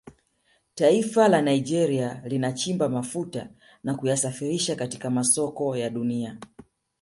[0.75, 3.49] Taifa la Nigeria linachimba mafuta
[3.83, 6.37] na kuyasafirisha katika masoko ya Dunia